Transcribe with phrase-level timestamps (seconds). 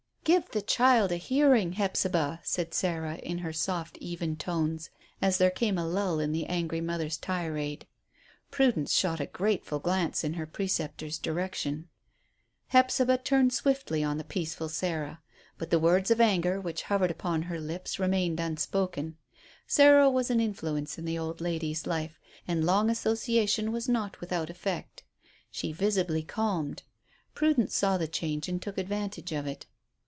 [0.23, 5.49] "Give the child a hearing, Hephzibah," said Sarah, in her soft even tones, as there
[5.49, 7.87] came a lull in the angry mother's tirade.
[8.51, 11.89] Prudence shot a grateful glance in her preceptor's direction.
[12.67, 15.21] Hephzibah turned swiftly on the peaceful Sarah.
[15.57, 19.17] But the words of anger which hovered upon her lips remained unspoken.
[19.65, 24.51] Sarah was an influence in the old lady's life, and long association was not without
[24.51, 25.03] effect.
[25.49, 26.83] She visibly calmed.
[27.33, 29.65] Prudence saw the change and took advantage of it.